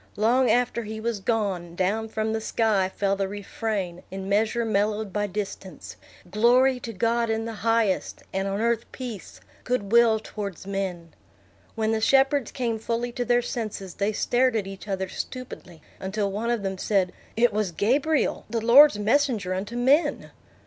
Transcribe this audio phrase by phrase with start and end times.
[0.15, 5.13] Long after he was gone, down from the sky fell the refrain in measure mellowed
[5.13, 5.95] by distance,
[6.31, 11.13] "Glory to God in the highest, and on earth peace, good will towards men."
[11.75, 16.31] When the shepherds came fully to their senses, they stared at each other stupidly, until
[16.31, 20.31] one of them said, "It was Gabriel, the Lord's messenger unto men."